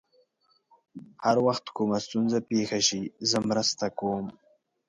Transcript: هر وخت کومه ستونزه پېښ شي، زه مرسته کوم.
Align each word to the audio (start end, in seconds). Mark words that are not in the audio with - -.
هر 1.25 1.37
وخت 1.45 1.65
کومه 1.77 1.97
ستونزه 2.05 2.37
پېښ 2.49 2.69
شي، 2.87 3.01
زه 3.29 3.37
مرسته 3.49 3.85
کوم. 3.99 4.25